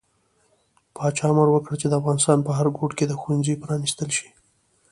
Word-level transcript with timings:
پاچا 0.95 1.27
امر 1.31 1.47
وکړ 1.51 1.73
چې 1.81 1.87
د 1.89 1.93
افغانستان 1.99 2.37
په 2.43 2.51
هر 2.57 2.67
ګوټ 2.77 2.91
کې 2.97 3.05
د 3.07 3.13
ښوونځي 3.21 3.53
پرانستل 3.63 4.09
شي. 4.17 4.29